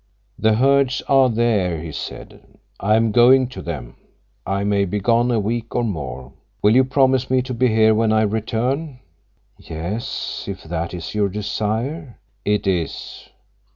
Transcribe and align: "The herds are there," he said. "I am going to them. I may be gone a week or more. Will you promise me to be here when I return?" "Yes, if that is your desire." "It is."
"The 0.39 0.55
herds 0.55 1.03
are 1.03 1.29
there," 1.29 1.77
he 1.79 1.91
said. 1.91 2.57
"I 2.79 2.95
am 2.95 3.11
going 3.11 3.45
to 3.49 3.61
them. 3.61 3.97
I 4.47 4.63
may 4.63 4.83
be 4.85 4.99
gone 4.99 5.29
a 5.29 5.39
week 5.39 5.75
or 5.75 5.83
more. 5.83 6.33
Will 6.63 6.75
you 6.75 6.83
promise 6.83 7.29
me 7.29 7.43
to 7.43 7.53
be 7.53 7.67
here 7.67 7.93
when 7.93 8.11
I 8.11 8.23
return?" 8.23 8.97
"Yes, 9.59 10.45
if 10.47 10.63
that 10.63 10.95
is 10.95 11.13
your 11.13 11.29
desire." 11.29 12.17
"It 12.43 12.65
is." 12.65 13.29